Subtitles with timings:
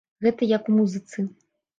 [0.25, 1.27] Гэта як у музыцы.